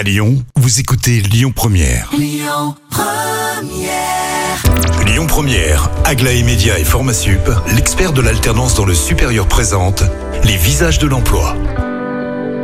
[0.00, 2.10] À Lyon, vous écoutez Lyon Première.
[2.16, 2.74] Lyon
[5.26, 10.04] Première, Aglaé Média et Formasup, l'expert de l'alternance dans le supérieur présente
[10.44, 11.54] les visages de l'emploi.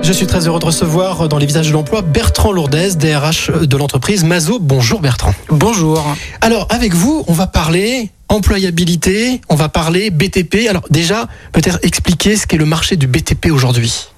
[0.00, 3.76] Je suis très heureux de recevoir dans les visages de l'emploi Bertrand Lourdes, DRH de
[3.76, 4.60] l'entreprise Mazo.
[4.60, 5.34] Bonjour Bertrand.
[5.48, 6.06] Bonjour.
[6.40, 10.68] Alors avec vous, on va parler employabilité, on va parler BTP.
[10.70, 14.13] Alors déjà, peut-être expliquer ce qu'est le marché du BTP aujourd'hui.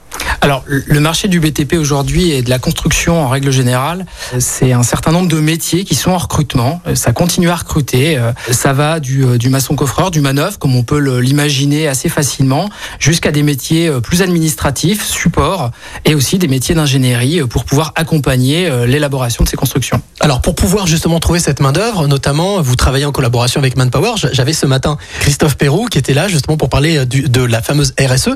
[0.46, 4.06] Alors, le marché du BTP aujourd'hui et de la construction en règle générale,
[4.38, 6.80] c'est un certain nombre de métiers qui sont en recrutement.
[6.94, 8.16] Ça continue à recruter.
[8.52, 12.70] Ça va du, du maçon-coffreur, du manœuvre, comme on peut l'imaginer assez facilement,
[13.00, 15.72] jusqu'à des métiers plus administratifs, support,
[16.04, 20.00] et aussi des métiers d'ingénierie pour pouvoir accompagner euh, l'élaboration de ces constructions.
[20.20, 24.12] Alors pour pouvoir justement trouver cette main d'œuvre, notamment vous travaillez en collaboration avec Manpower.
[24.32, 27.94] J'avais ce matin Christophe Perrou qui était là justement pour parler euh, de la fameuse
[27.98, 28.28] RSE.
[28.28, 28.34] Euh,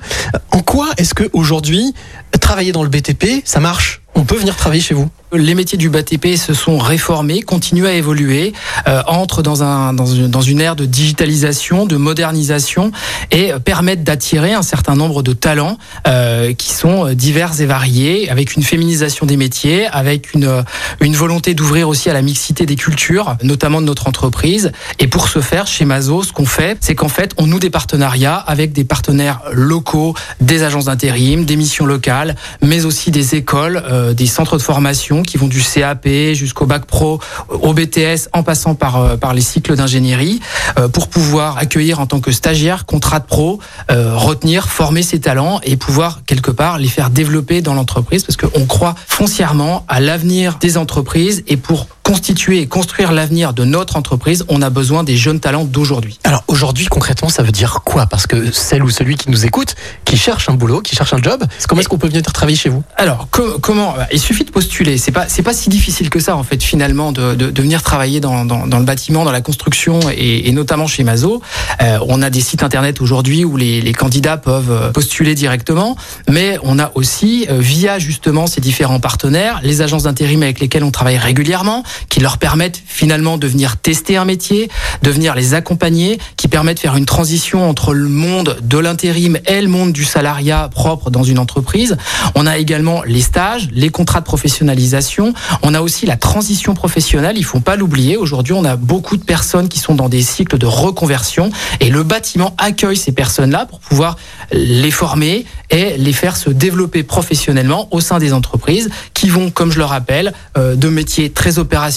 [0.50, 1.94] En quoi est-ce que aujourd'hui
[2.40, 5.88] travailler dans le BTP, ça marche On peut venir travailler chez vous Les métiers du
[5.88, 8.52] BTP se sont réformés, continuent à évoluer,
[8.88, 12.90] euh, entrent dans, un, dans, une, dans une ère de digitalisation, de modernisation
[13.30, 17.66] et euh, permettent d'attirer un certain nombre de talents euh, qui sont euh, divers et
[17.66, 20.62] variés, avec une féminisation des métiers, avec une, euh,
[21.00, 24.72] une volonté d'ouvrir aussi à la mixité des cultures, notamment de notre entreprise.
[24.98, 27.70] Et pour ce faire, chez Mazo, ce qu'on fait, c'est qu'en fait, on noue des
[27.70, 33.82] partenariats avec des partenaires locaux, des agences d'intérim, des missions locales, mais aussi des écoles,
[34.14, 38.74] des centres de formation qui vont du CAP jusqu'au bac pro, au BTS, en passant
[38.74, 40.40] par euh, par les cycles d'ingénierie,
[40.78, 45.20] euh, pour pouvoir accueillir en tant que stagiaire, contrat de pro, euh, retenir, former ses
[45.20, 50.00] talents et pouvoir quelque part les faire développer dans l'entreprise, parce qu'on croit foncièrement à
[50.00, 55.04] l'avenir des entreprises et pour constituer et construire l'avenir de notre entreprise, on a besoin
[55.04, 56.18] des jeunes talents d'aujourd'hui.
[56.24, 58.06] Alors aujourd'hui concrètement ça veut dire quoi?
[58.06, 61.22] Parce que celle ou celui qui nous écoute, qui cherche un boulot, qui cherche un
[61.22, 62.82] job, comment est-ce qu'on peut venir travailler chez vous?
[62.96, 64.98] Alors co- comment Il suffit de postuler.
[64.98, 67.80] C'est pas c'est pas si difficile que ça en fait finalement de, de, de venir
[67.84, 71.40] travailler dans, dans, dans le bâtiment, dans la construction et, et notamment chez Mazo.
[71.80, 75.94] Euh, on a des sites internet aujourd'hui où les, les candidats peuvent euh, postuler directement,
[76.28, 80.82] mais on a aussi euh, via justement ces différents partenaires les agences d'intérim avec lesquelles
[80.82, 84.70] on travaille régulièrement, qui leur permettent finalement de venir tester un métier,
[85.02, 89.38] de venir les accompagner, qui permettent de faire une transition entre le monde de l'intérim
[89.46, 91.96] et le monde du salariat propre dans une entreprise.
[92.34, 95.32] On a également les stages, les contrats de professionnalisation.
[95.62, 97.36] On a aussi la transition professionnelle.
[97.36, 98.16] Il faut pas l'oublier.
[98.16, 101.50] Aujourd'hui, on a beaucoup de personnes qui sont dans des cycles de reconversion
[101.80, 104.16] et le bâtiment accueille ces personnes-là pour pouvoir
[104.52, 109.70] les former et les faire se développer professionnellement au sein des entreprises qui vont, comme
[109.70, 111.89] je le rappelle, euh, de métiers très opérationnels,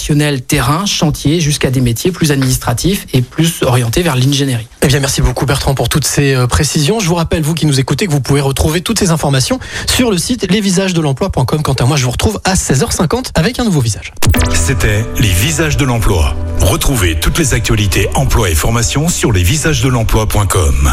[0.48, 4.68] terrain, chantier, jusqu'à des métiers plus administratifs et plus orientés vers l'ingénierie.
[4.82, 7.00] Eh bien, merci beaucoup Bertrand pour toutes ces euh, précisions.
[7.00, 10.12] Je vous rappelle, vous qui nous écoutez, que vous pouvez retrouver toutes ces informations sur
[10.12, 11.64] le site lesvisagesdelemploi.com.
[11.64, 14.14] Quant à moi, je vous retrouve à 16h50 avec un nouveau visage.
[14.54, 16.36] C'était les visages de l'emploi.
[16.60, 20.92] Retrouvez toutes les actualités emploi et formation sur lesvisagesdelemploi.com.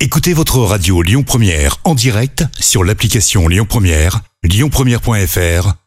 [0.00, 5.79] Écoutez votre radio Lyon Première en direct sur l'application Lyon Première, lyonpremière.fr